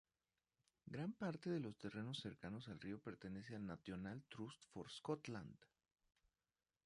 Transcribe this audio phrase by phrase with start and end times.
[0.89, 5.57] Gran parte de los terrenos cercanos al río pertenece al National Trust for Scotland.